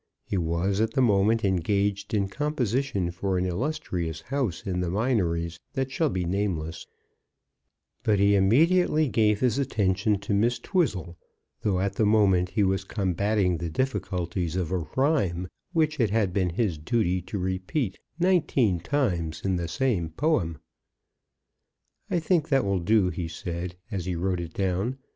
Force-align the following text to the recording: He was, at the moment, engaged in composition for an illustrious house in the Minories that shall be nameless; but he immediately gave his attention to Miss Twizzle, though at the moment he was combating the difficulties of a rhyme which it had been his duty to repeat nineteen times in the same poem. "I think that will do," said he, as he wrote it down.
He 0.25 0.35
was, 0.39 0.81
at 0.81 0.95
the 0.95 1.01
moment, 1.03 1.45
engaged 1.45 2.11
in 2.15 2.27
composition 2.27 3.11
for 3.11 3.37
an 3.37 3.45
illustrious 3.45 4.21
house 4.21 4.63
in 4.65 4.79
the 4.79 4.89
Minories 4.89 5.59
that 5.73 5.91
shall 5.91 6.09
be 6.09 6.25
nameless; 6.25 6.87
but 8.01 8.17
he 8.17 8.33
immediately 8.33 9.07
gave 9.07 9.41
his 9.41 9.59
attention 9.59 10.17
to 10.21 10.33
Miss 10.33 10.57
Twizzle, 10.57 11.17
though 11.61 11.79
at 11.79 11.97
the 11.97 12.05
moment 12.07 12.49
he 12.49 12.63
was 12.63 12.83
combating 12.83 13.59
the 13.59 13.69
difficulties 13.69 14.55
of 14.55 14.71
a 14.71 14.79
rhyme 14.95 15.47
which 15.71 15.99
it 15.99 16.09
had 16.09 16.33
been 16.33 16.49
his 16.49 16.79
duty 16.79 17.21
to 17.21 17.37
repeat 17.37 17.99
nineteen 18.19 18.79
times 18.79 19.41
in 19.45 19.55
the 19.57 19.67
same 19.67 20.09
poem. 20.09 20.57
"I 22.09 22.17
think 22.17 22.49
that 22.49 22.65
will 22.65 22.79
do," 22.79 23.11
said 23.27 23.73
he, 23.87 23.95
as 23.95 24.05
he 24.05 24.15
wrote 24.15 24.39
it 24.39 24.55
down. 24.55 24.97